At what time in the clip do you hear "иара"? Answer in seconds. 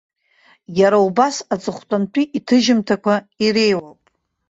0.79-0.99